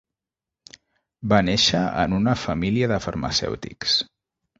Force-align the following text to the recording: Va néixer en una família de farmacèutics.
Va 1.33 1.41
néixer 1.49 1.81
en 2.05 2.15
una 2.21 2.33
família 2.45 2.87
de 2.93 2.99
farmacèutics. 3.05 3.99